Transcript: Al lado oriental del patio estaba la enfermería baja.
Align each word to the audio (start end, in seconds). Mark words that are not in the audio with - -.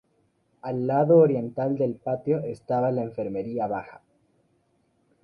Al 0.63 0.87
lado 0.87 1.17
oriental 1.19 1.77
del 1.77 1.93
patio 1.93 2.39
estaba 2.39 2.89
la 2.91 3.03
enfermería 3.03 3.67
baja. 3.67 4.01